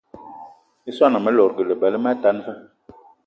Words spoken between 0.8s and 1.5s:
I swan ame